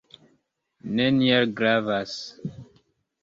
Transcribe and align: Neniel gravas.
Neniel 0.99 1.45
gravas. 1.59 2.17